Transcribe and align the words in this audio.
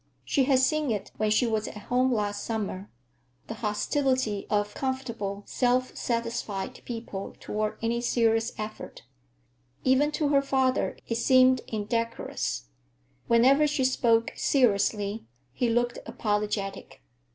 She 0.25 0.45
had 0.45 0.57
seen 0.57 0.89
it 0.89 1.11
when 1.17 1.29
she 1.29 1.45
was 1.45 1.67
at 1.67 1.77
home 1.77 2.11
last 2.11 2.43
summer,—the 2.43 3.53
hostility 3.53 4.47
of 4.49 4.73
comfortable, 4.73 5.43
self 5.45 5.95
satisfied 5.95 6.81
people 6.85 7.35
toward 7.39 7.77
any 7.83 8.01
serious 8.01 8.51
effort. 8.57 9.03
Even 9.83 10.11
to 10.13 10.29
her 10.29 10.41
father 10.41 10.97
it 11.07 11.17
seemed 11.19 11.61
indecorous. 11.67 12.63
Whenever 13.27 13.67
she 13.67 13.83
spoke 13.85 14.31
seriously, 14.35 15.27
he 15.53 15.69
looked 15.69 15.99
apologetic. 16.07 17.03